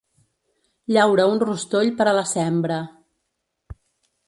[0.95, 2.81] Llaura un rostoll per a la sembra.